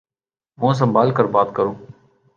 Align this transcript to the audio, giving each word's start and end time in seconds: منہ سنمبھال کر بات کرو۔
منہ 0.57 0.73
سنمبھال 0.73 1.11
کر 1.17 1.25
بات 1.35 1.47
کرو۔ 1.55 1.73